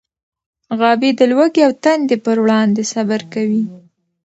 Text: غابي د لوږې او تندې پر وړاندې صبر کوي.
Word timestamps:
غابي 0.79 1.11
د 1.19 1.21
لوږې 1.31 1.61
او 1.67 1.73
تندې 1.83 2.17
پر 2.25 2.37
وړاندې 2.43 2.83
صبر 2.93 3.21
کوي. 3.33 3.63